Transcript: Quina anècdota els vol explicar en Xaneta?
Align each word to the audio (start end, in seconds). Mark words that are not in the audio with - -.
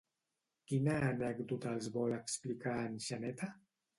Quina 0.71 0.95
anècdota 1.09 1.75
els 1.79 1.91
vol 1.97 2.15
explicar 2.17 2.75
en 2.89 2.99
Xaneta? 3.09 3.51